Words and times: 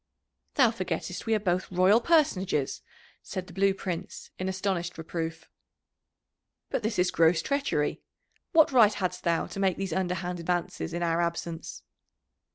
"Thou 0.55 0.71
forgettest 0.71 1.27
we 1.27 1.35
are 1.35 1.39
both 1.39 1.71
royal 1.71 2.01
personages," 2.01 2.81
said 3.21 3.45
the 3.45 3.53
Blue 3.53 3.71
Prince 3.71 4.31
in 4.39 4.49
astonished 4.49 4.97
reproof. 4.97 5.47
"But 6.71 6.81
this 6.81 6.97
is 6.97 7.11
gross 7.11 7.43
treachery 7.43 8.01
what 8.51 8.71
right 8.71 8.95
hadst 8.95 9.23
thou 9.23 9.45
to 9.45 9.59
make 9.59 9.77
these 9.77 9.93
underhand 9.93 10.39
advances 10.39 10.91
in 10.95 11.03
our 11.03 11.21
absence?" 11.21 11.83